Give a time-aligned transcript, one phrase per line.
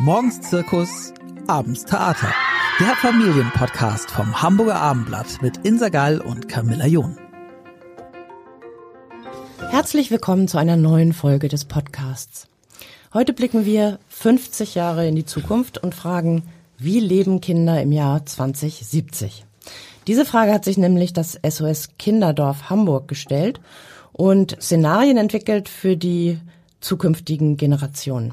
[0.00, 1.12] Morgens Zirkus,
[1.48, 2.32] abends Theater.
[2.78, 7.18] Der Familienpodcast vom Hamburger Abendblatt mit Insa Gall und Camilla John.
[9.70, 12.46] Herzlich willkommen zu einer neuen Folge des Podcasts.
[13.12, 16.44] Heute blicken wir 50 Jahre in die Zukunft und fragen,
[16.76, 19.46] wie leben Kinder im Jahr 2070?
[20.06, 23.60] Diese Frage hat sich nämlich das SOS Kinderdorf Hamburg gestellt
[24.12, 26.38] und Szenarien entwickelt für die
[26.78, 28.32] zukünftigen Generationen.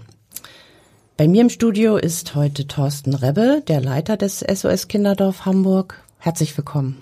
[1.17, 6.03] Bei mir im Studio ist heute Thorsten Rebbe, der Leiter des SOS Kinderdorf Hamburg.
[6.17, 6.97] Herzlich willkommen.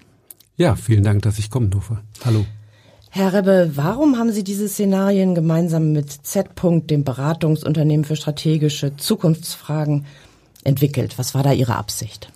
[0.55, 1.97] Ja, vielen Dank, dass ich kommen durfte.
[2.23, 2.45] Hallo.
[3.09, 6.49] Herr Rebbe, warum haben Sie diese Szenarien gemeinsam mit Z.
[6.91, 10.05] dem Beratungsunternehmen für strategische Zukunftsfragen,
[10.63, 11.17] entwickelt?
[11.17, 12.31] Was war da Ihre Absicht?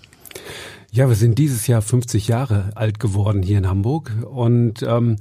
[0.91, 5.17] Ja, wir sind dieses Jahr 50 Jahre alt geworden hier in Hamburg und ähm,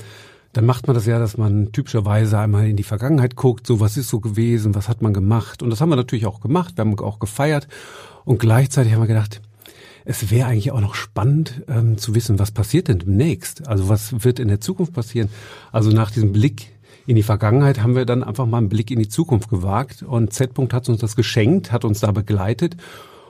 [0.56, 3.96] dann macht man das ja, dass man typischerweise einmal in die Vergangenheit guckt, so was
[3.96, 5.62] ist so gewesen, was hat man gemacht.
[5.62, 7.68] Und das haben wir natürlich auch gemacht, wir haben auch gefeiert.
[8.24, 9.42] Und gleichzeitig haben wir gedacht,
[10.06, 13.68] es wäre eigentlich auch noch spannend ähm, zu wissen, was passiert denn demnächst?
[13.68, 15.28] Also was wird in der Zukunft passieren?
[15.72, 16.68] Also nach diesem Blick
[17.06, 20.32] in die Vergangenheit haben wir dann einfach mal einen Blick in die Zukunft gewagt und
[20.32, 20.52] Z.
[20.72, 22.76] hat uns das geschenkt, hat uns da begleitet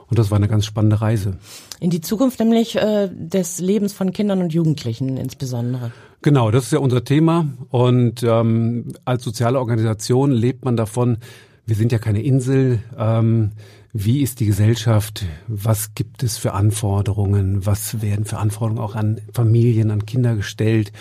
[0.09, 1.37] und das war eine ganz spannende Reise.
[1.79, 5.91] In die Zukunft nämlich äh, des Lebens von Kindern und Jugendlichen insbesondere.
[6.21, 7.47] Genau, das ist ja unser Thema.
[7.69, 11.17] Und ähm, als soziale Organisation lebt man davon,
[11.65, 12.79] wir sind ja keine Insel.
[12.97, 13.51] Ähm,
[13.93, 15.25] wie ist die Gesellschaft?
[15.47, 17.65] Was gibt es für Anforderungen?
[17.65, 20.91] Was werden für Anforderungen auch an Familien, an Kinder gestellt?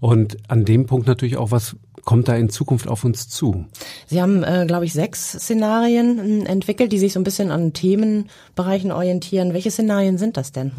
[0.00, 3.66] Und an dem Punkt natürlich auch, was kommt da in Zukunft auf uns zu?
[4.06, 7.72] Sie haben, äh, glaube ich, sechs Szenarien äh, entwickelt, die sich so ein bisschen an
[7.72, 9.54] Themenbereichen orientieren.
[9.54, 10.72] Welche Szenarien sind das denn?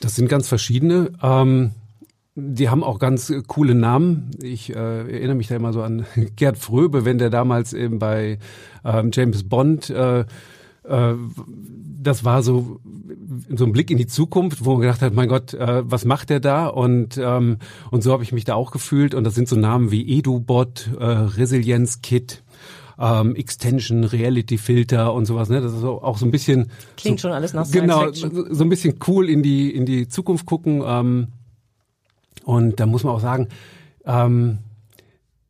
[0.00, 1.12] Das sind ganz verschiedene.
[1.22, 1.72] Ähm,
[2.36, 4.30] die haben auch ganz coole Namen.
[4.42, 6.04] Ich äh, erinnere mich da immer so an
[6.36, 8.38] Gerd Fröbe, wenn der damals eben bei
[8.84, 10.24] ähm, James Bond äh,
[10.84, 11.14] äh,
[12.02, 12.80] das war so
[13.54, 16.28] so ein Blick in die Zukunft, wo man gedacht hat, mein Gott, äh, was macht
[16.30, 16.66] der da?
[16.66, 17.58] Und ähm,
[17.90, 19.14] und so habe ich mich da auch gefühlt.
[19.14, 22.42] Und das sind so Namen wie EduBot, äh, Resilience Kit,
[22.98, 25.48] ähm, Extension, Reality Filter und sowas.
[25.48, 25.60] Ne?
[25.62, 28.96] Das ist auch so ein bisschen klingt so, schon alles nach genau so ein bisschen
[29.06, 30.82] cool in die in die Zukunft gucken.
[30.84, 31.28] Ähm,
[32.44, 33.48] und da muss man auch sagen,
[34.04, 34.58] ähm,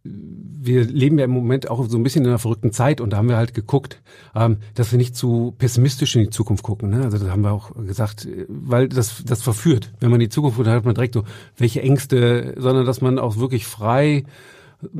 [0.05, 3.17] wir leben ja im Moment auch so ein bisschen in einer verrückten Zeit und da
[3.17, 4.03] haben wir halt geguckt,
[4.35, 6.91] ähm, dass wir nicht zu pessimistisch in die Zukunft gucken.
[6.91, 7.03] Ne?
[7.03, 9.93] Also das haben wir auch gesagt, weil das, das verführt.
[10.01, 11.25] Wenn man die Zukunft guckt, dann hat man direkt so,
[11.57, 14.25] welche Ängste, sondern dass man auch wirklich frei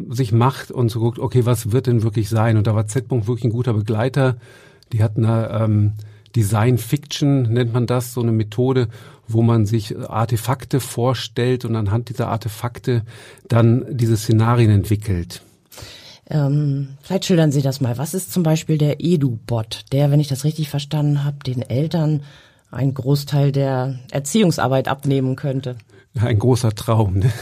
[0.09, 2.57] sich macht und so guckt, okay, was wird denn wirklich sein?
[2.57, 3.11] Und da war Z.
[3.11, 4.39] wirklich ein guter Begleiter.
[4.93, 5.93] Die hatten da ähm,
[6.35, 8.89] Design Fiction, nennt man das, so eine Methode,
[9.29, 13.03] wo man sich Artefakte vorstellt und anhand dieser Artefakte
[13.49, 15.43] dann diese Szenarien entwickelt.
[16.29, 17.99] Ähm, vielleicht schildern Sie das mal.
[17.99, 22.23] Was ist zum Beispiel der Edu-Bot, der, wenn ich das richtig verstanden habe, den Eltern
[22.71, 25.77] einen Großteil der Erziehungsarbeit abnehmen könnte?
[26.19, 27.33] Ein großer Traum, ne?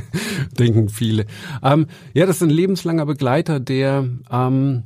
[0.58, 1.26] denken viele.
[1.62, 4.82] Ähm, ja, das ist ein lebenslanger Begleiter, der ähm,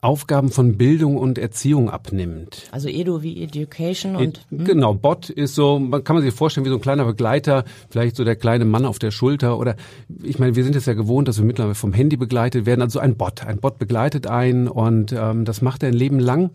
[0.00, 2.68] Aufgaben von Bildung und Erziehung abnimmt.
[2.70, 4.64] Also Edu wie Education und hm?
[4.64, 8.14] genau Bot ist so, man kann man sich vorstellen wie so ein kleiner Begleiter, vielleicht
[8.14, 9.74] so der kleine Mann auf der Schulter oder
[10.22, 12.98] ich meine, wir sind es ja gewohnt, dass wir mittlerweile vom Handy begleitet werden, also
[12.98, 16.50] ein Bot, ein Bot begleitet einen und ähm, das macht er ein Leben lang.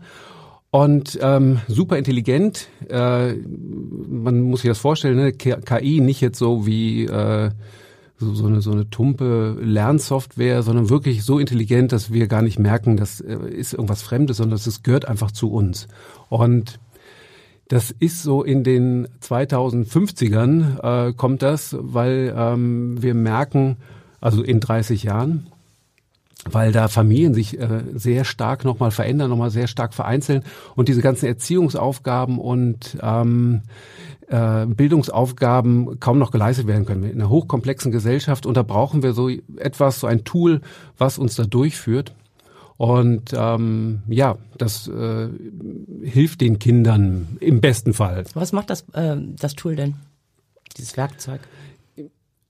[0.74, 5.34] Und ähm, super intelligent, äh, man muss sich das vorstellen, ne?
[5.34, 7.50] KI nicht jetzt so wie äh,
[8.22, 12.60] so, so, eine, so eine tumpe Lernsoftware, sondern wirklich so intelligent, dass wir gar nicht
[12.60, 15.88] merken, das äh, ist irgendwas Fremdes, sondern es gehört einfach zu uns.
[16.30, 16.80] Und
[17.68, 23.78] das ist so in den 2050ern äh, kommt das, weil ähm, wir merken,
[24.20, 25.48] also in 30 Jahren,
[26.50, 30.44] weil da Familien sich äh, sehr stark nochmal verändern, nochmal sehr stark vereinzeln
[30.76, 33.62] und diese ganzen Erziehungsaufgaben und ähm,
[34.28, 37.04] äh, Bildungsaufgaben kaum noch geleistet werden können.
[37.04, 40.62] In einer hochkomplexen Gesellschaft und da brauchen wir so etwas, so ein Tool,
[40.98, 42.14] was uns da durchführt.
[42.78, 45.30] Und ähm, ja, das äh,
[46.02, 48.24] hilft den Kindern im besten Fall.
[48.34, 49.96] Was macht das, äh, das Tool denn,
[50.78, 51.42] dieses Werkzeug?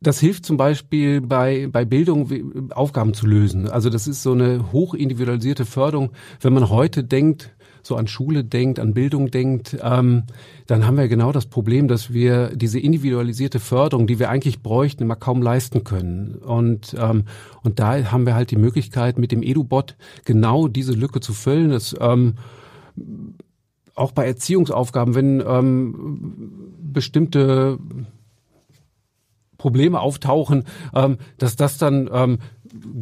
[0.04, 3.70] Das hilft zum Beispiel bei, bei Bildung Aufgaben zu lösen.
[3.70, 6.12] Also das ist so eine hochindividualisierte Förderung.
[6.40, 7.52] Wenn man heute denkt,
[7.84, 10.24] so an Schule denkt, an Bildung denkt, ähm,
[10.68, 15.04] dann haben wir genau das Problem, dass wir diese individualisierte Förderung, die wir eigentlich bräuchten,
[15.04, 16.36] immer kaum leisten können.
[16.36, 17.26] Und, ähm,
[17.64, 19.96] und da haben wir halt die Möglichkeit, mit dem EduBot
[20.26, 21.70] genau diese Lücke zu füllen.
[21.70, 22.36] Das, ähm,
[23.94, 27.78] auch bei Erziehungsaufgaben, wenn ähm, bestimmte
[29.62, 30.66] Probleme auftauchen,
[30.96, 32.40] ähm, dass das dann ähm,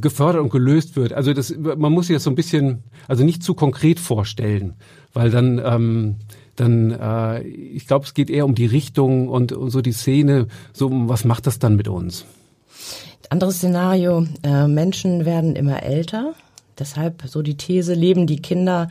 [0.01, 1.13] gefördert und gelöst wird.
[1.13, 4.73] Also das, man muss sich das so ein bisschen, also nicht zu konkret vorstellen,
[5.13, 6.15] weil dann, ähm,
[6.55, 10.47] dann, äh, ich glaube, es geht eher um die Richtung und, und so die Szene.
[10.73, 12.25] So, was macht das dann mit uns?
[13.29, 16.33] Anderes Szenario: äh, Menschen werden immer älter.
[16.77, 18.89] Deshalb so die These: Leben die Kinder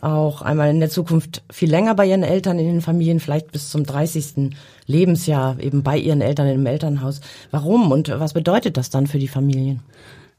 [0.00, 3.70] auch einmal in der Zukunft viel länger bei ihren Eltern in den Familien, vielleicht bis
[3.70, 4.50] zum 30.
[4.86, 7.20] Lebensjahr eben bei ihren Eltern im Elternhaus.
[7.50, 9.80] Warum und was bedeutet das dann für die Familien?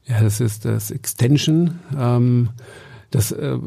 [0.06, 1.78] Ja, das ist das Extension.
[1.96, 2.50] Ähm,
[3.10, 3.58] das äh,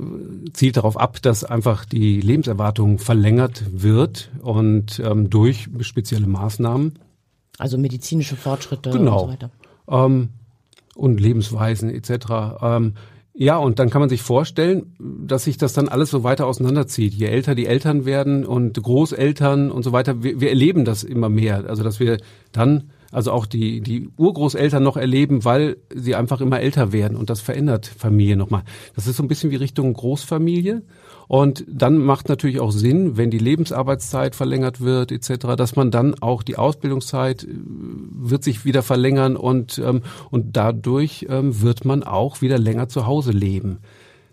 [0.54, 7.00] zielt darauf ab, dass einfach die Lebenserwartung verlängert wird und ähm, durch spezielle Maßnahmen.
[7.58, 9.14] Also medizinische Fortschritte genau.
[9.14, 9.52] und so weiter.
[9.88, 10.30] Ähm,
[10.96, 12.26] und Lebensweisen etc.
[12.62, 12.94] Ähm,
[13.38, 17.14] ja, und dann kann man sich vorstellen, dass sich das dann alles so weiter auseinanderzieht.
[17.14, 21.28] Je älter die Eltern werden und Großeltern und so weiter, wir, wir erleben das immer
[21.28, 21.66] mehr.
[21.68, 22.18] Also dass wir
[22.54, 27.30] dann also auch die, die Urgroßeltern noch erleben, weil sie einfach immer älter werden und
[27.30, 28.64] das verändert Familie nochmal.
[28.96, 30.84] Das ist so ein bisschen wie Richtung Großfamilie.
[31.28, 36.16] Und dann macht natürlich auch Sinn, wenn die Lebensarbeitszeit verlängert wird etc., dass man dann
[36.22, 40.02] auch die Ausbildungszeit äh, wird sich wieder verlängern und ähm,
[40.32, 43.80] und dadurch ähm, wird man auch wieder länger zu Hause leben.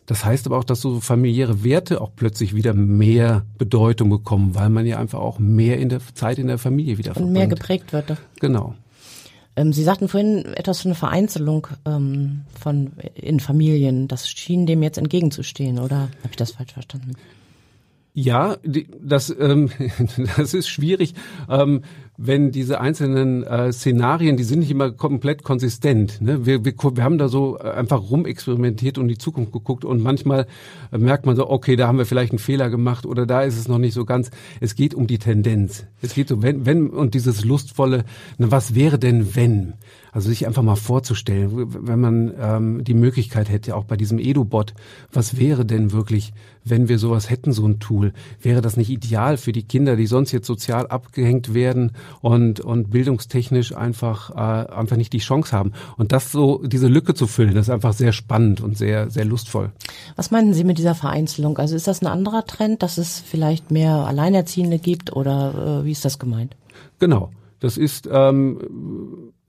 [0.06, 4.68] Das heißt aber auch, dass so familiäre Werte auch plötzlich wieder mehr Bedeutung bekommen, weil
[4.68, 7.28] man ja einfach auch mehr in der Zeit in der Familie wieder verbringt.
[7.28, 8.16] Und mehr geprägt wird.
[8.40, 8.74] Genau.
[9.56, 14.08] Ähm, Sie sagten vorhin etwas von einer Vereinzelung ähm, von in Familien.
[14.08, 17.12] Das schien dem jetzt entgegenzustehen, oder habe ich das falsch verstanden?
[18.14, 19.70] Ja, das, ähm,
[20.36, 21.14] das ist schwierig.
[21.48, 21.82] Ähm,
[22.24, 26.20] wenn diese einzelnen äh, Szenarien, die sind nicht immer komplett konsistent.
[26.20, 26.46] Ne?
[26.46, 30.46] Wir, wir, wir haben da so äh, einfach rumexperimentiert und die Zukunft geguckt und manchmal
[30.92, 33.58] äh, merkt man so, okay, da haben wir vielleicht einen Fehler gemacht oder da ist
[33.58, 34.30] es noch nicht so ganz.
[34.60, 35.84] Es geht um die Tendenz.
[36.00, 38.04] Es geht so, wenn, wenn und dieses lustvolle,
[38.38, 39.74] na, was wäre denn wenn?
[40.12, 41.50] Also sich einfach mal vorzustellen,
[41.86, 44.74] wenn man ähm, die Möglichkeit hätte, auch bei diesem Edu-Bot,
[45.10, 46.34] was wäre denn wirklich,
[46.64, 48.12] wenn wir sowas hätten, so ein Tool?
[48.42, 52.90] Wäre das nicht ideal für die Kinder, die sonst jetzt sozial abgehängt werden und, und
[52.90, 55.72] bildungstechnisch einfach, äh, einfach nicht die Chance haben?
[55.96, 59.24] Und das so, diese Lücke zu füllen, das ist einfach sehr spannend und sehr, sehr
[59.24, 59.72] lustvoll.
[60.16, 61.58] Was meinen Sie mit dieser Vereinzelung?
[61.58, 65.92] Also ist das ein anderer Trend, dass es vielleicht mehr Alleinerziehende gibt oder äh, wie
[65.92, 66.56] ist das gemeint?
[66.98, 67.30] Genau.
[67.60, 68.58] Das ist ähm,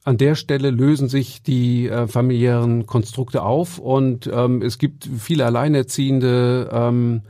[0.03, 5.45] an der Stelle lösen sich die äh, familiären Konstrukte auf und ähm, es gibt viele
[5.45, 6.69] Alleinerziehende.
[6.71, 7.21] Ähm,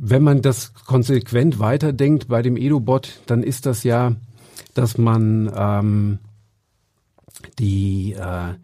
[0.00, 4.14] wenn man das konsequent weiterdenkt bei dem EduBot, dann ist das ja,
[4.74, 6.18] dass man ähm,
[7.58, 8.54] die äh,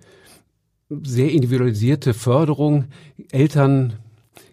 [1.02, 2.84] sehr individualisierte Förderung
[3.32, 3.94] Eltern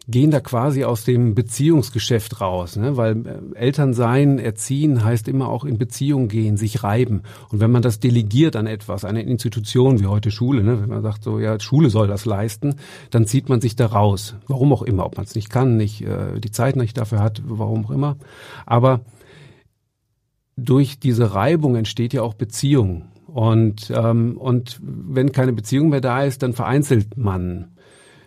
[0.07, 2.97] gehen da quasi aus dem Beziehungsgeschäft raus, ne?
[2.97, 7.21] weil äh, Eltern sein, erziehen heißt immer auch in Beziehung gehen, sich reiben.
[7.49, 10.81] Und wenn man das delegiert an etwas, eine Institution wie heute Schule, ne?
[10.81, 12.75] wenn man sagt so, ja, Schule soll das leisten,
[13.11, 14.35] dann zieht man sich da raus.
[14.47, 17.41] Warum auch immer, ob man es nicht kann, nicht äh, die Zeit nicht dafür hat,
[17.45, 18.17] warum auch immer.
[18.65, 19.01] Aber
[20.57, 23.05] durch diese Reibung entsteht ja auch Beziehung.
[23.27, 27.71] Und, ähm, und wenn keine Beziehung mehr da ist, dann vereinzelt man.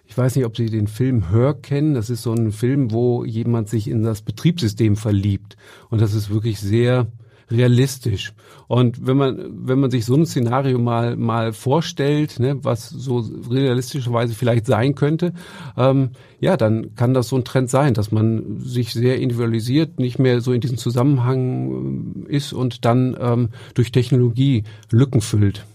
[0.06, 1.94] Ich weiß nicht, ob Sie den Film Hör kennen.
[1.94, 5.56] Das ist so ein Film, wo jemand sich in das Betriebssystem verliebt.
[5.90, 7.08] Und das ist wirklich sehr
[7.50, 8.32] realistisch.
[8.66, 13.24] Und wenn man, wenn man sich so ein Szenario mal, mal vorstellt, ne, was so
[13.50, 15.32] realistischerweise vielleicht sein könnte,
[15.76, 20.18] ähm, ja, dann kann das so ein Trend sein, dass man sich sehr individualisiert, nicht
[20.18, 25.66] mehr so in diesem Zusammenhang äh, ist und dann ähm, durch Technologie Lücken füllt.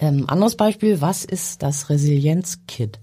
[0.00, 2.98] Ähm, anderes Beispiel, was ist das Resilienz-Kit?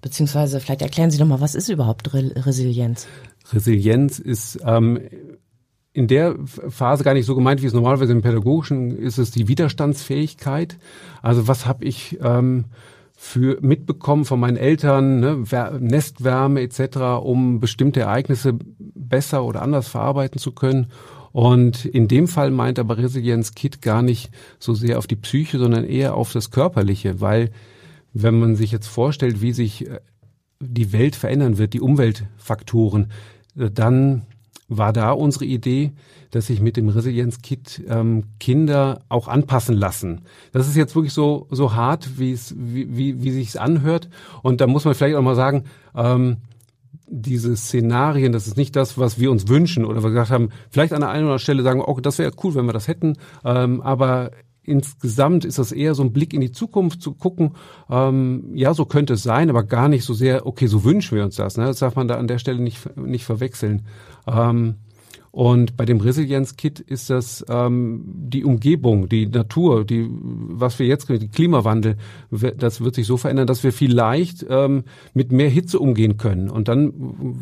[0.00, 3.06] Beziehungsweise vielleicht erklären Sie doch mal, was ist überhaupt Re Resilienz?
[3.52, 4.98] Resilienz ist ähm,
[5.92, 9.48] in der Phase gar nicht so gemeint, wie es normalerweise im Pädagogischen ist, es die
[9.48, 10.78] Widerstandsfähigkeit.
[11.22, 12.66] Also was habe ich ähm,
[13.20, 15.44] für mitbekommen von meinen Eltern, ne,
[15.80, 20.86] Nestwärme etc., um bestimmte Ereignisse besser oder anders verarbeiten zu können.
[21.38, 25.60] Und in dem Fall meint aber Resilienz Kit gar nicht so sehr auf die Psyche,
[25.60, 27.52] sondern eher auf das Körperliche, weil
[28.12, 30.00] wenn man sich jetzt vorstellt, wie sich äh,
[30.58, 33.12] die Welt verändern wird, die Umweltfaktoren,
[33.54, 34.22] dann
[34.66, 35.92] war da unsere Idee,
[36.32, 40.22] dass sich mit dem Resilienz-Kit ähm, Kinder auch anpassen lassen.
[40.50, 44.08] Das ist jetzt wirklich so so hart, wie es wie wie, sich anhört.
[44.42, 46.38] Und da muss man vielleicht auch mal sagen, ähm,
[47.10, 50.92] diese Szenarien, das ist nicht das, was wir uns wünschen oder wir gesagt haben, vielleicht
[50.92, 52.88] an der einen oder anderen Stelle sagen wir, oh, das wäre cool, wenn wir das
[52.88, 54.30] hätten, ähm, aber
[54.62, 57.52] insgesamt ist das eher so ein Blick in die Zukunft zu gucken,
[57.88, 61.24] ähm, ja, so könnte es sein, aber gar nicht so sehr, okay, so wünschen wir
[61.24, 61.56] uns das.
[61.56, 61.64] Ne?
[61.64, 63.86] Das darf man da an der Stelle nicht, nicht verwechseln.
[64.26, 64.74] Ähm,
[65.38, 71.08] Und bei dem Resilienz-Kit ist das ähm, die Umgebung, die Natur, die was wir jetzt,
[71.08, 71.96] die Klimawandel,
[72.56, 74.82] das wird sich so verändern, dass wir vielleicht ähm,
[75.14, 76.50] mit mehr Hitze umgehen können.
[76.50, 76.92] Und dann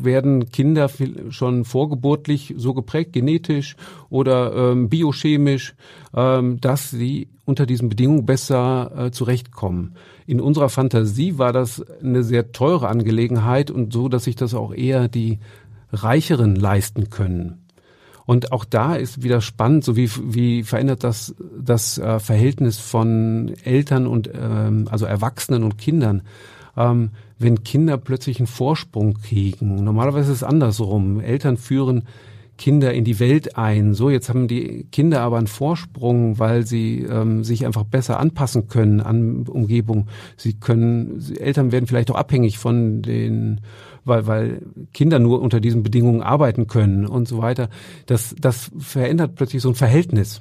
[0.04, 0.90] werden Kinder
[1.30, 3.76] schon vorgeburtlich so geprägt, genetisch
[4.10, 5.74] oder ähm, biochemisch,
[6.14, 9.94] ähm, dass sie unter diesen Bedingungen besser äh, zurechtkommen.
[10.26, 14.74] In unserer Fantasie war das eine sehr teure Angelegenheit und so, dass sich das auch
[14.74, 15.38] eher die
[15.92, 17.62] Reicheren leisten können.
[18.26, 23.54] Und auch da ist wieder spannend, so wie, wie verändert das das äh, Verhältnis von
[23.64, 26.22] Eltern und ähm, also Erwachsenen und Kindern.
[26.76, 29.84] Ähm, wenn Kinder plötzlich einen Vorsprung kriegen.
[29.84, 31.20] Normalerweise ist es andersrum.
[31.20, 32.04] Eltern führen
[32.56, 33.94] Kinder in die Welt ein.
[33.94, 38.68] So, jetzt haben die Kinder aber einen Vorsprung, weil sie ähm, sich einfach besser anpassen
[38.68, 40.08] können an Umgebung.
[40.36, 43.60] Sie können, Eltern werden vielleicht auch abhängig von den
[44.06, 44.62] weil, weil
[44.94, 47.68] Kinder nur unter diesen Bedingungen arbeiten können und so weiter.
[48.06, 50.40] Das, das verändert plötzlich so ein Verhältnis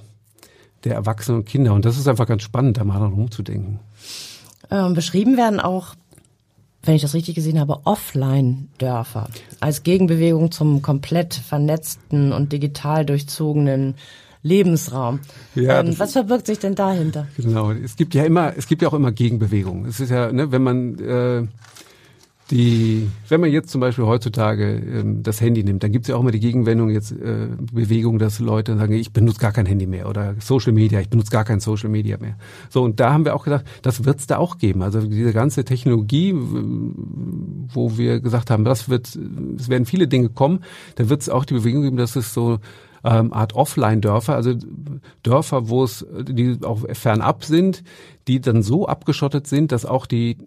[0.84, 1.74] der Erwachsenen und Kinder.
[1.74, 3.80] Und das ist einfach ganz spannend, da mal rumzudenken.
[4.72, 5.96] Ähm, beschrieben werden auch,
[6.86, 9.28] wenn ich das richtig gesehen habe, Offline-Dörfer
[9.60, 13.96] als Gegenbewegung zum komplett vernetzten und digital durchzogenen
[14.46, 15.22] Lebensraum.
[15.56, 17.28] Ja, ähm, was verbirgt sich denn dahinter?
[17.36, 19.86] Genau, es gibt ja immer, es gibt ja auch immer Gegenbewegungen.
[19.86, 21.48] Es ist ja, ne, wenn man äh,
[22.52, 26.16] die, wenn man jetzt zum Beispiel heutzutage ähm, das Handy nimmt, dann gibt es ja
[26.16, 29.88] auch immer die Gegenwendung, jetzt äh, Bewegung, dass Leute sagen, ich benutze gar kein Handy
[29.88, 32.38] mehr oder Social Media, ich benutze gar kein Social Media mehr.
[32.70, 34.84] So, und da haben wir auch gedacht, das wird es da auch geben.
[34.84, 39.18] Also diese ganze Technologie, wo wir gesagt haben, das wird,
[39.58, 40.60] es werden viele Dinge kommen,
[40.96, 42.60] da wird es auch die Bewegung geben, dass es so
[43.04, 44.54] ähm, Art Offline-Dörfer, also
[45.24, 47.84] Dörfer, wo es, die auch fernab sind,
[48.28, 50.38] die dann so abgeschottet sind, dass auch die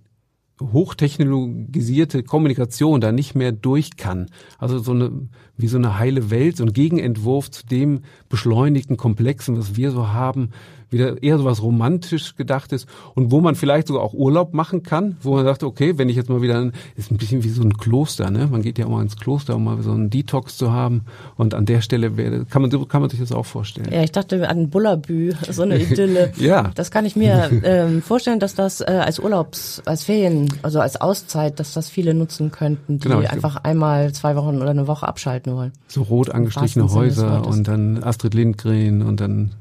[0.60, 4.26] hochtechnologisierte Kommunikation da nicht mehr durch kann.
[4.58, 9.56] Also so eine, wie so eine heile Welt, so ein Gegenentwurf zu dem beschleunigten Komplexen,
[9.56, 10.50] was wir so haben,
[10.90, 15.16] wieder eher so was romantisch gedachtes und wo man vielleicht sogar auch Urlaub machen kann,
[15.22, 17.76] wo man sagt, okay, wenn ich jetzt mal wieder, ist ein bisschen wie so ein
[17.76, 18.46] Kloster, ne?
[18.46, 21.02] Man geht ja auch mal ins Kloster, um mal so einen Detox zu haben
[21.36, 23.88] und an der Stelle wäre, kann man, kann man sich das auch vorstellen.
[23.92, 26.32] Ja, ich dachte an Bullabü, so eine Idylle.
[26.38, 26.70] ja.
[26.74, 31.00] Das kann ich mir ähm, vorstellen, dass das äh, als Urlaubs, als Ferien, also als
[31.00, 35.06] Auszeit, dass das viele nutzen könnten, die genau, einfach einmal zwei Wochen oder eine Woche
[35.06, 35.72] abschalten wollen.
[35.88, 39.52] So rot angestrichene Häuser und dann Astrid Lindgren und dann,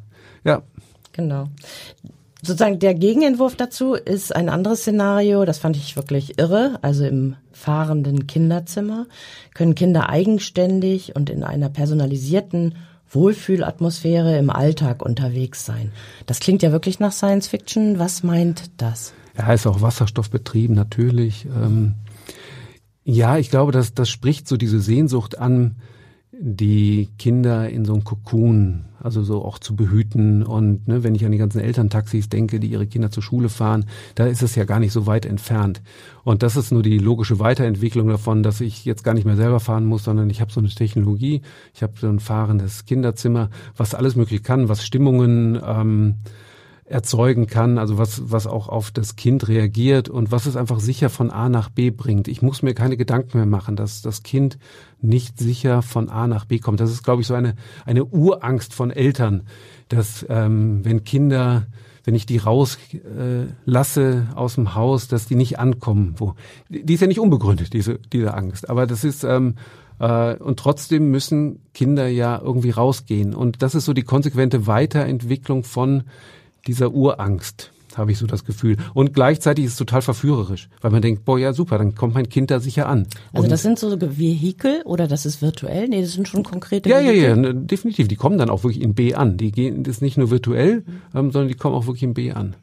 [0.43, 0.61] ja,
[1.17, 1.49] Genau.
[2.43, 6.77] Sozusagen der Gegenentwurf dazu ist ein anderes Szenario, das fand ich wirklich irre.
[6.83, 9.07] Also im fahrenden Kinderzimmer
[9.55, 12.75] können Kinder eigenständig und in einer personalisierten
[13.09, 15.91] Wohlfühlatmosphäre im Alltag unterwegs sein.
[16.27, 17.97] Das klingt ja wirklich nach Science Fiction.
[17.97, 19.13] Was meint das?
[19.35, 21.45] Ja, ist auch wasserstoffbetrieben natürlich.
[21.45, 21.95] Ähm,
[23.03, 25.77] ja, ich glaube, dass das spricht so diese Sehnsucht an,
[26.31, 30.43] die Kinder in so einem Kokon, also so auch zu behüten.
[30.43, 33.85] Und ne, wenn ich an die ganzen Elterntaxis denke, die ihre Kinder zur Schule fahren,
[34.15, 35.81] da ist es ja gar nicht so weit entfernt.
[36.23, 39.59] Und das ist nur die logische Weiterentwicklung davon, dass ich jetzt gar nicht mehr selber
[39.59, 41.41] fahren muss, sondern ich habe so eine Technologie,
[41.73, 46.15] ich habe so ein fahrendes Kinderzimmer, was alles möglich kann, was Stimmungen ähm,
[46.89, 51.09] erzeugen kann, also was, was auch auf das Kind reagiert und was es einfach sicher
[51.09, 52.27] von A nach B bringt.
[52.27, 54.57] Ich muss mir keine Gedanken mehr machen, dass das Kind
[55.01, 56.79] nicht sicher von A nach B kommt.
[56.79, 59.43] Das ist, glaube ich, so eine, eine Urangst von Eltern,
[59.89, 61.67] dass ähm, wenn Kinder
[62.05, 66.15] wenn ich die rauslasse äh, aus dem Haus, dass die nicht ankommen.
[66.15, 66.35] Wo
[66.69, 69.55] die ist ja nicht unbegründet diese diese Angst, aber das ist ähm,
[69.99, 75.65] äh, und trotzdem müssen Kinder ja irgendwie rausgehen und das ist so die konsequente Weiterentwicklung
[75.65, 76.03] von
[76.67, 78.77] dieser Urangst habe ich so das Gefühl.
[78.93, 82.29] Und gleichzeitig ist es total verführerisch, weil man denkt, boah, ja super, dann kommt mein
[82.29, 83.07] Kind da sicher an.
[83.33, 85.87] Also und das sind so Vehikel oder das ist virtuell?
[85.87, 87.15] Nee, das sind schon konkrete Ja, Vehikel.
[87.21, 88.07] ja, ja, ne, definitiv.
[88.07, 89.37] Die kommen dann auch wirklich in B an.
[89.37, 90.83] Die gehen, das ist nicht nur virtuell,
[91.15, 92.55] ähm, sondern die kommen auch wirklich in B an.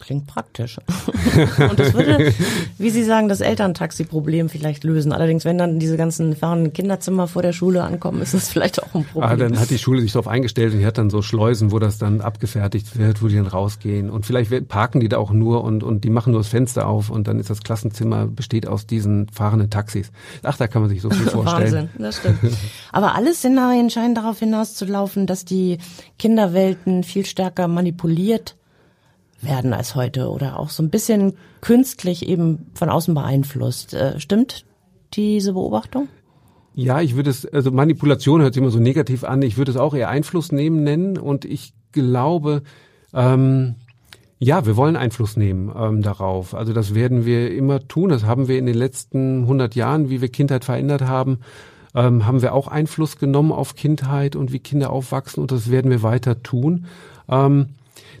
[0.00, 0.78] Klingt praktisch.
[0.78, 2.32] und das würde,
[2.78, 5.12] wie Sie sagen, das Elterntaxi-Problem vielleicht lösen.
[5.12, 8.94] Allerdings, wenn dann diese ganzen fahrenden Kinderzimmer vor der Schule ankommen, ist das vielleicht auch
[8.94, 9.30] ein Problem.
[9.30, 11.78] Ah, dann hat die Schule sich darauf eingestellt und die hat dann so Schleusen, wo
[11.78, 14.08] das dann abgefertigt wird, wo die dann rausgehen.
[14.08, 17.10] Und vielleicht parken die da auch nur und, und die machen nur das Fenster auf
[17.10, 20.10] und dann ist das Klassenzimmer besteht aus diesen fahrenden Taxis.
[20.42, 21.72] Ach, da kann man sich so viel vorstellen.
[21.72, 22.38] Wahnsinn, das stimmt.
[22.90, 25.76] Aber alle Szenarien scheinen darauf hinauszulaufen, dass die
[26.18, 28.56] Kinderwelten viel stärker manipuliert
[29.42, 33.94] werden als heute oder auch so ein bisschen künstlich eben von außen beeinflusst.
[33.94, 34.64] Äh, stimmt
[35.14, 36.08] diese Beobachtung?
[36.74, 39.42] Ja, ich würde es, also Manipulation hört sich immer so negativ an.
[39.42, 42.62] Ich würde es auch eher Einfluss nehmen nennen und ich glaube,
[43.12, 43.74] ähm,
[44.38, 46.54] ja, wir wollen Einfluss nehmen ähm, darauf.
[46.54, 48.08] Also das werden wir immer tun.
[48.08, 51.40] Das haben wir in den letzten 100 Jahren, wie wir Kindheit verändert haben,
[51.94, 55.90] ähm, haben wir auch Einfluss genommen auf Kindheit und wie Kinder aufwachsen und das werden
[55.90, 56.86] wir weiter tun.
[57.28, 57.70] Ähm,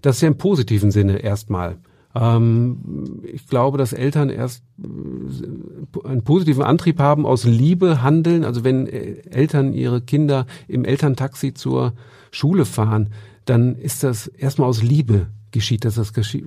[0.02, 1.78] das ist ja im positiven Sinne erstmal.
[2.14, 8.44] Ähm, ich glaube, dass Eltern erst äh, einen positiven Antrieb haben, aus Liebe handeln.
[8.44, 11.92] Also wenn äh, Eltern ihre Kinder im Elterntaxi zur
[12.30, 13.10] Schule fahren,
[13.44, 16.46] dann ist das erstmal aus Liebe geschieht, dass das geschieht,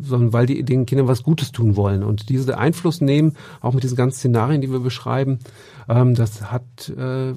[0.00, 2.02] sondern weil die den Kindern was Gutes tun wollen.
[2.02, 5.38] Und diese Einfluss nehmen, auch mit diesen ganzen Szenarien, die wir beschreiben,
[5.88, 7.34] ähm, das hat äh,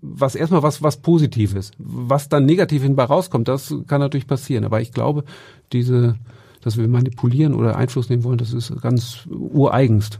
[0.00, 1.72] was erstmal was was Positives.
[1.78, 4.64] Was dann negativ hinbei rauskommt, das kann natürlich passieren.
[4.64, 5.24] Aber ich glaube,
[5.72, 6.16] diese
[6.64, 10.18] dass wir manipulieren oder Einfluss nehmen wollen, das ist ganz ureigenst.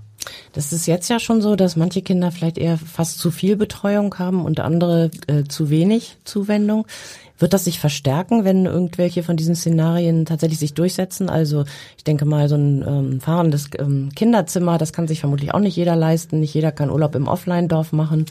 [0.52, 4.14] Das ist jetzt ja schon so, dass manche Kinder vielleicht eher fast zu viel Betreuung
[4.18, 6.86] haben und andere äh, zu wenig Zuwendung.
[7.38, 11.28] Wird das sich verstärken, wenn irgendwelche von diesen Szenarien tatsächlich sich durchsetzen?
[11.28, 11.64] Also
[11.96, 15.76] ich denke mal, so ein ähm, fahrendes ähm, Kinderzimmer, das kann sich vermutlich auch nicht
[15.76, 16.40] jeder leisten.
[16.40, 18.26] Nicht jeder kann Urlaub im Offline-Dorf machen.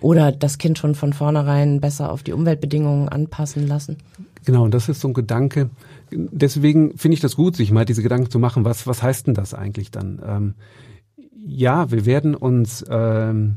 [0.00, 3.96] Oder das Kind schon von vornherein besser auf die Umweltbedingungen anpassen lassen.
[4.44, 5.70] Genau, und das ist so ein Gedanke,
[6.10, 9.34] deswegen finde ich das gut, sich mal diese Gedanken zu machen, was, was heißt denn
[9.34, 10.20] das eigentlich dann?
[10.26, 10.54] Ähm,
[11.46, 13.56] ja, wir werden uns ähm,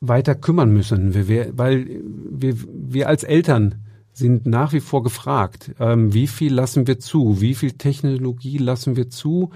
[0.00, 2.00] weiter kümmern müssen, wir, weil
[2.30, 3.76] wir, wir als Eltern
[4.14, 8.96] sind nach wie vor gefragt, ähm, wie viel lassen wir zu, wie viel Technologie lassen
[8.96, 9.50] wir zu,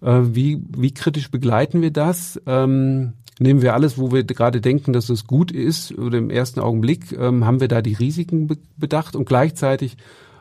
[0.00, 4.92] äh, wie, wie kritisch begleiten wir das, ähm, nehmen wir alles, wo wir gerade denken,
[4.92, 8.58] dass es gut ist oder im ersten Augenblick, ähm, haben wir da die Risiken be
[8.76, 9.96] bedacht und gleichzeitig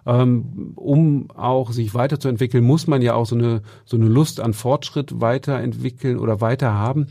[0.06, 4.54] ähm, um auch sich weiterzuentwickeln, muss man ja auch so eine, so eine Lust an
[4.54, 7.08] Fortschritt weiterentwickeln oder weiter haben.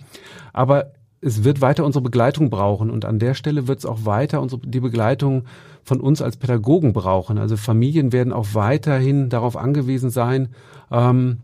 [0.52, 4.42] Aber es wird weiter unsere Begleitung brauchen und an der Stelle wird es auch weiter
[4.42, 5.44] unsere, die Begleitung
[5.82, 7.38] von uns als Pädagogen brauchen.
[7.38, 10.48] Also Familien werden auch weiterhin darauf angewiesen sein,
[10.90, 11.38] ähm,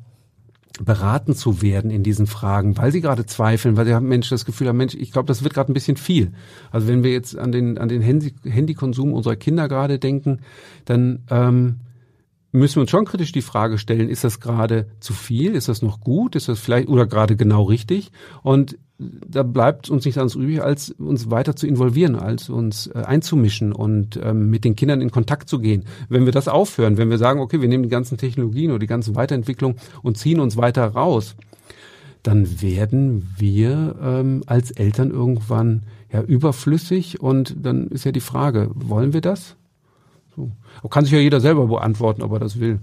[0.83, 4.45] beraten zu werden in diesen Fragen, weil sie gerade zweifeln, weil sie haben Mensch das
[4.45, 6.33] Gefühl haben, Mensch, ich glaube, das wird gerade ein bisschen viel.
[6.71, 10.41] Also wenn wir jetzt an den an den Handy, Handykonsum unserer Kinder gerade denken,
[10.85, 11.81] dann ähm,
[12.53, 15.83] müssen wir uns schon kritisch die Frage stellen, ist das gerade zu viel, ist das
[15.83, 18.11] noch gut, ist das vielleicht oder gerade genau richtig?
[18.43, 23.03] Und da bleibt uns nichts anderes übrig, als uns weiter zu involvieren, als uns äh,
[23.07, 25.85] einzumischen und ähm, mit den Kindern in Kontakt zu gehen.
[26.09, 28.87] Wenn wir das aufhören, wenn wir sagen, okay, wir nehmen die ganzen Technologien oder die
[28.87, 31.35] ganzen Weiterentwicklungen und ziehen uns weiter raus,
[32.23, 38.71] dann werden wir ähm, als Eltern irgendwann ja überflüssig und dann ist ja die Frage,
[38.75, 39.57] wollen wir das?
[40.37, 40.51] So.
[40.89, 42.81] Kann sich ja jeder selber beantworten, ob er das will.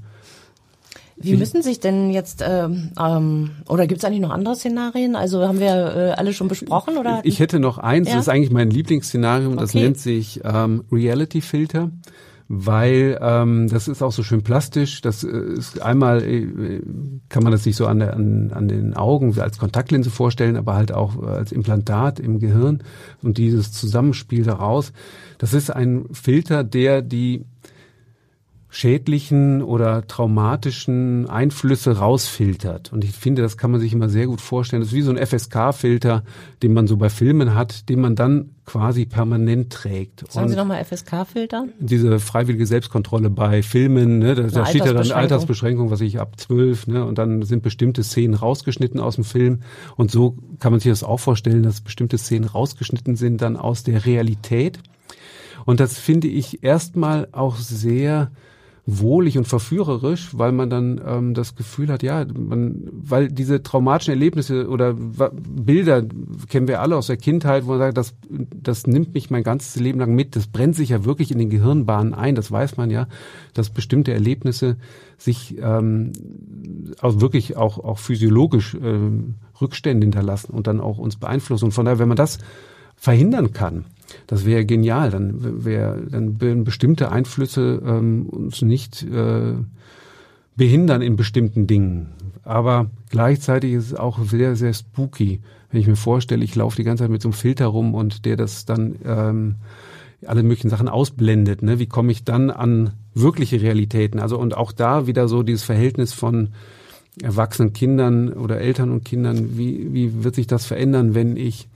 [1.19, 5.15] Wie müssen sich denn jetzt, ähm, ähm, oder gibt es eigentlich noch andere Szenarien?
[5.15, 6.97] Also haben wir äh, alle schon besprochen?
[6.97, 7.21] oder?
[7.23, 8.15] Ich hätte noch eins, ja?
[8.15, 9.57] das ist eigentlich mein Lieblingsszenario, okay.
[9.59, 11.89] das nennt sich ähm, Reality Filter
[12.49, 15.01] weil ähm, das ist auch so schön plastisch.
[15.01, 16.81] Das äh, ist einmal äh,
[17.29, 20.75] kann man das sich so an, der, an, an den Augen als Kontaktlinse vorstellen, aber
[20.75, 22.83] halt auch als Implantat im Gehirn
[23.21, 24.93] und dieses Zusammenspiel daraus.
[25.37, 27.45] Das ist ein Filter, der die
[28.69, 32.91] schädlichen oder traumatischen Einflüsse rausfiltert.
[32.91, 34.81] Und ich finde, das kann man sich immer sehr gut vorstellen.
[34.81, 36.23] Das ist wie so ein FSK-Filter,
[36.61, 40.31] den man so bei Filmen hat, den man dann quasi permanent trägt.
[40.31, 41.67] Sagen Und Sie nochmal FSK-Filter?
[41.79, 46.37] Diese freiwillige Selbstkontrolle bei Filmen, ne, da, da steht ja dann Altersbeschränkung, was ich ab
[46.37, 49.61] zwölf, ne, und dann sind bestimmte Szenen rausgeschnitten aus dem Film.
[49.95, 53.83] Und so kann man sich das auch vorstellen, dass bestimmte Szenen rausgeschnitten sind dann aus
[53.83, 54.79] der Realität.
[55.67, 58.31] Und das finde ich erstmal auch sehr
[58.85, 64.13] wohlig und verführerisch, weil man dann ähm, das Gefühl hat, ja, man, weil diese traumatischen
[64.13, 66.03] Erlebnisse oder Bilder
[66.47, 69.75] kennen wir alle aus der Kindheit, wo man sagt, das, das nimmt mich mein ganzes
[69.75, 72.89] Leben lang mit, das brennt sich ja wirklich in den Gehirnbahnen ein, das weiß man
[72.89, 73.09] ja,
[73.53, 74.77] dass bestimmte Erlebnisse
[75.17, 76.13] sich ähm,
[77.01, 81.65] auch wirklich auch, auch physiologisch ähm, Rückstände hinterlassen und dann auch uns beeinflussen.
[81.65, 82.37] Und von daher, wenn man das
[82.95, 83.83] verhindern kann,
[84.27, 85.11] das wäre genial.
[85.11, 89.53] Dann wäre, dann würden bestimmte Einflüsse ähm, uns nicht äh,
[90.55, 92.07] behindern in bestimmten Dingen.
[92.43, 95.41] Aber gleichzeitig ist es auch sehr, sehr spooky,
[95.71, 98.25] wenn ich mir vorstelle, ich laufe die ganze Zeit mit so einem Filter rum und
[98.25, 99.55] der das dann ähm,
[100.25, 101.61] alle möglichen Sachen ausblendet.
[101.61, 101.79] Ne?
[101.79, 104.19] Wie komme ich dann an wirkliche Realitäten?
[104.19, 106.49] Also und auch da wieder so dieses Verhältnis von
[107.21, 109.57] erwachsenen Kindern oder Eltern und Kindern.
[109.57, 111.67] Wie, wie wird sich das verändern, wenn ich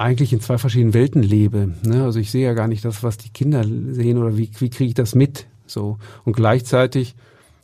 [0.00, 1.74] eigentlich in zwei verschiedenen Welten lebe.
[1.82, 2.02] Ne?
[2.04, 4.88] Also ich sehe ja gar nicht das, was die Kinder sehen oder wie, wie kriege
[4.88, 5.46] ich das mit.
[5.66, 7.14] So und gleichzeitig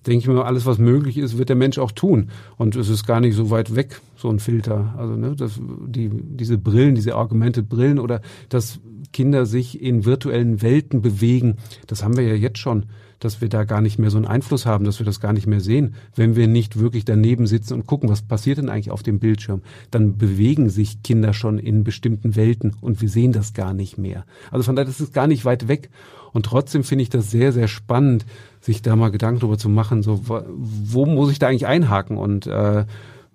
[0.07, 2.31] denke ich mir, alles was möglich ist, wird der Mensch auch tun.
[2.57, 4.95] Und es ist gar nicht so weit weg, so ein Filter.
[4.97, 8.81] Also ne, das, die, diese Brillen, diese Augmented Brillen oder dass
[9.13, 12.85] Kinder sich in virtuellen Welten bewegen, das haben wir ja jetzt schon.
[13.19, 15.47] Dass wir da gar nicht mehr so einen Einfluss haben, dass wir das gar nicht
[15.47, 19.03] mehr sehen, wenn wir nicht wirklich daneben sitzen und gucken, was passiert denn eigentlich auf
[19.03, 19.63] dem Bildschirm.
[19.91, 24.25] Dann bewegen sich Kinder schon in bestimmten Welten und wir sehen das gar nicht mehr.
[24.51, 25.91] Also von daher, das ist gar nicht weit weg.
[26.33, 28.27] Und trotzdem finde ich das sehr, sehr spannend,
[28.61, 32.47] sich da mal Gedanken darüber zu machen, so wo muss ich da eigentlich einhaken und
[32.47, 32.85] äh,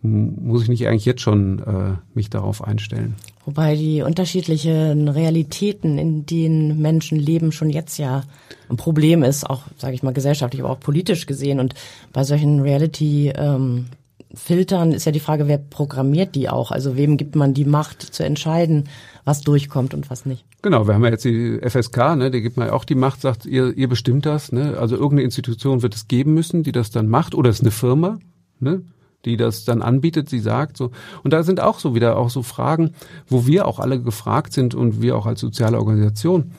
[0.01, 3.15] muss ich nicht eigentlich jetzt schon äh, mich darauf einstellen?
[3.45, 8.23] Wobei die unterschiedlichen Realitäten, in denen Menschen leben, schon jetzt ja
[8.69, 11.59] ein Problem ist, auch, sage ich mal, gesellschaftlich, aber auch politisch gesehen.
[11.59, 11.75] Und
[12.13, 13.87] bei solchen Reality ähm,
[14.33, 16.71] Filtern ist ja die Frage, wer programmiert die auch?
[16.71, 18.85] Also wem gibt man die Macht zu entscheiden,
[19.25, 20.45] was durchkommt und was nicht?
[20.61, 23.21] Genau, wir haben ja jetzt die FSK, ne, der gibt man ja auch die Macht,
[23.21, 24.77] sagt, ihr, ihr bestimmt das, ne?
[24.77, 27.71] Also irgendeine Institution wird es geben müssen, die das dann macht, oder es ist eine
[27.71, 28.19] Firma,
[28.59, 28.83] ne?
[29.25, 30.91] Die das dann anbietet, sie sagt so.
[31.23, 32.91] Und da sind auch so wieder auch so Fragen,
[33.27, 36.51] wo wir auch alle gefragt sind und wir auch als soziale Organisation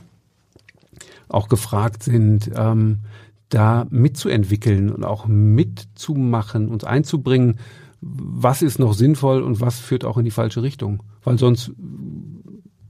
[1.29, 3.01] auch gefragt sind, ähm,
[3.49, 7.59] da mitzuentwickeln und auch mitzumachen, uns einzubringen,
[8.01, 11.03] was ist noch sinnvoll und was führt auch in die falsche Richtung.
[11.23, 11.73] Weil sonst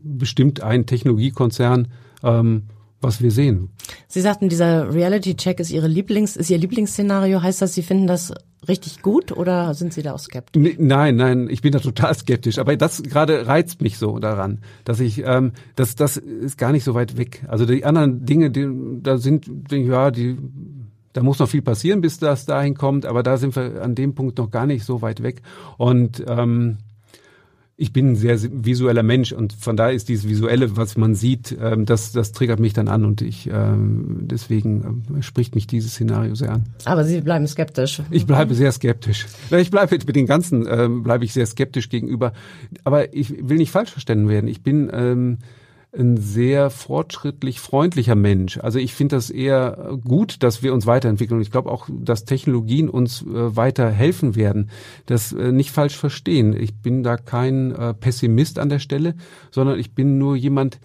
[0.00, 1.88] bestimmt ein Technologiekonzern
[2.22, 2.64] ähm,
[3.02, 3.70] was wir sehen.
[4.08, 7.42] Sie sagten, dieser Reality-Check ist Ihre Lieblings, ist Ihr Lieblingsszenario.
[7.42, 8.32] Heißt das, Sie finden das
[8.68, 10.76] richtig gut oder sind Sie da auch skeptisch?
[10.78, 12.58] Nein, nein, ich bin da total skeptisch.
[12.58, 16.84] Aber das gerade reizt mich so daran, dass ich, ähm, das, das ist gar nicht
[16.84, 17.44] so weit weg.
[17.48, 18.68] Also die anderen Dinge, die,
[19.02, 20.38] da sind, ja, die,
[21.12, 23.06] da muss noch viel passieren, bis das dahin kommt.
[23.06, 25.42] Aber da sind wir an dem Punkt noch gar nicht so weit weg.
[25.76, 26.78] Und ähm,
[27.76, 31.56] ich bin ein sehr visueller Mensch und von daher ist dieses Visuelle, was man sieht,
[31.60, 35.92] ähm, das, das triggert mich dann an und ich ähm, deswegen ähm, spricht mich dieses
[35.92, 36.64] Szenario sehr an.
[36.84, 38.02] Aber Sie bleiben skeptisch.
[38.10, 39.26] Ich bleibe sehr skeptisch.
[39.50, 42.32] Ich bleibe mit den ganzen ähm, bleibe ich sehr skeptisch gegenüber.
[42.84, 44.48] Aber ich will nicht falsch verstanden werden.
[44.48, 45.38] Ich bin ähm,
[45.96, 48.58] ein sehr fortschrittlich freundlicher Mensch.
[48.58, 51.36] Also ich finde das eher gut, dass wir uns weiterentwickeln.
[51.36, 54.70] Und ich glaube auch, dass Technologien uns äh, weiter helfen werden.
[55.06, 56.56] Das äh, nicht falsch verstehen.
[56.58, 59.14] Ich bin da kein äh, Pessimist an der Stelle,
[59.50, 60.80] sondern ich bin nur jemand,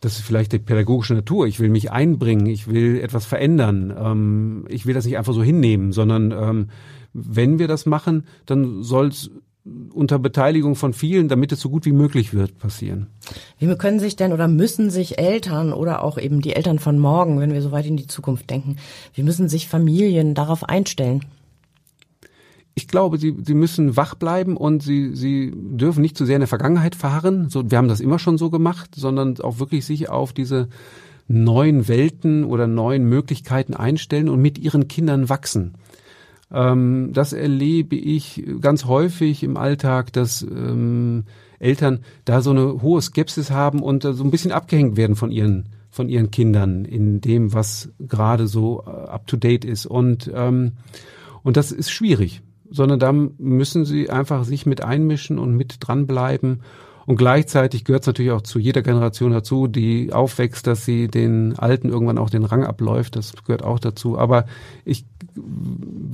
[0.00, 1.48] das ist vielleicht die pädagogische Natur.
[1.48, 3.92] Ich will mich einbringen, ich will etwas verändern.
[3.98, 6.68] Ähm, ich will das nicht einfach so hinnehmen, sondern ähm,
[7.14, 9.30] wenn wir das machen, dann soll es
[9.64, 13.06] unter Beteiligung von vielen, damit es so gut wie möglich wird, passieren.
[13.58, 17.40] Wie können sich denn oder müssen sich Eltern oder auch eben die Eltern von morgen,
[17.40, 18.76] wenn wir so weit in die Zukunft denken,
[19.14, 21.24] wie müssen sich Familien darauf einstellen?
[22.74, 26.40] Ich glaube, sie, sie müssen wach bleiben und sie, sie dürfen nicht zu sehr in
[26.40, 27.48] der Vergangenheit verharren.
[27.48, 30.68] So, wir haben das immer schon so gemacht, sondern auch wirklich sich auf diese
[31.28, 35.74] neuen Welten oder neuen Möglichkeiten einstellen und mit ihren Kindern wachsen.
[36.52, 41.24] Ähm, das erlebe ich ganz häufig im Alltag, dass ähm,
[41.58, 45.30] Eltern da so eine hohe Skepsis haben und äh, so ein bisschen abgehängt werden von
[45.30, 50.30] ihren von ihren Kindern in dem, was gerade so äh, up to date ist und
[50.34, 50.72] ähm,
[51.42, 56.62] und das ist schwierig, sondern da müssen sie einfach sich mit einmischen und mit dranbleiben
[57.06, 61.58] und gleichzeitig gehört es natürlich auch zu jeder Generation dazu, die aufwächst, dass sie den
[61.58, 63.16] Alten irgendwann auch den Rang abläuft.
[63.16, 64.18] Das gehört auch dazu.
[64.18, 64.46] Aber
[64.84, 65.04] ich,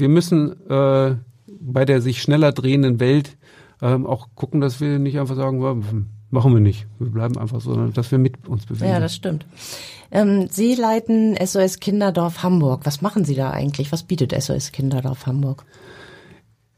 [0.00, 3.36] wir müssen äh, bei der sich schneller drehenden Welt
[3.82, 6.86] ähm, auch gucken, dass wir nicht einfach sagen, machen wir nicht.
[6.98, 8.90] Wir bleiben einfach so, sondern dass wir mit uns bewegen.
[8.90, 9.46] Ja, das stimmt.
[10.10, 12.80] Ähm, Sie leiten SOS Kinderdorf Hamburg.
[12.84, 13.92] Was machen Sie da eigentlich?
[13.92, 15.64] Was bietet SOS Kinderdorf Hamburg?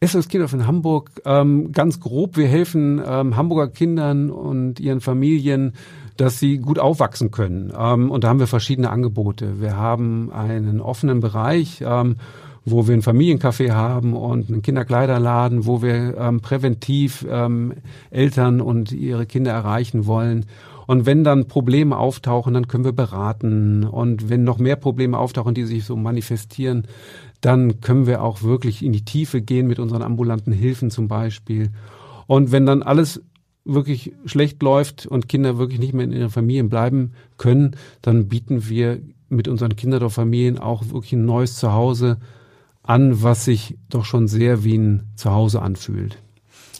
[0.05, 5.75] SOS Kinderdorf in Hamburg, ähm, ganz grob, wir helfen ähm, Hamburger Kindern und ihren Familien,
[6.17, 7.73] dass sie gut aufwachsen können.
[7.77, 9.61] Ähm, und da haben wir verschiedene Angebote.
[9.61, 12.17] Wir haben einen offenen Bereich, ähm,
[12.65, 17.75] wo wir ein Familiencafé haben und einen Kinderkleiderladen, wo wir ähm, präventiv ähm,
[18.11, 20.47] Eltern und ihre Kinder erreichen wollen.
[20.87, 23.85] Und wenn dann Probleme auftauchen, dann können wir beraten.
[23.85, 26.87] Und wenn noch mehr Probleme auftauchen, die sich so manifestieren,
[27.41, 31.71] dann können wir auch wirklich in die Tiefe gehen mit unseren ambulanten Hilfen zum Beispiel.
[32.27, 33.23] Und wenn dann alles
[33.65, 38.69] wirklich schlecht läuft und Kinder wirklich nicht mehr in ihren Familien bleiben können, dann bieten
[38.69, 42.19] wir mit unseren Kinderdorffamilien auch wirklich ein neues Zuhause
[42.83, 46.19] an, was sich doch schon sehr wie ein Zuhause anfühlt.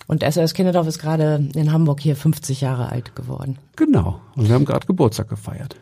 [0.07, 3.59] Und SOS Kinderdorf ist gerade in Hamburg hier 50 Jahre alt geworden.
[3.77, 4.21] Genau.
[4.37, 5.77] Und wir haben gerade Geburtstag gefeiert.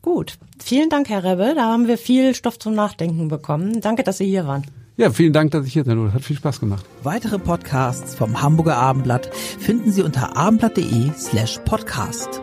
[0.00, 0.38] Gut.
[0.58, 1.54] Vielen Dank, Herr Rebbe.
[1.54, 3.80] Da haben wir viel Stoff zum Nachdenken bekommen.
[3.80, 4.64] Danke, dass Sie hier waren.
[4.96, 6.12] Ja, vielen Dank, dass ich hier bin.
[6.12, 6.84] Hat viel Spaß gemacht.
[7.02, 12.42] Weitere Podcasts vom Hamburger Abendblatt finden Sie unter abendblatt.de slash podcast.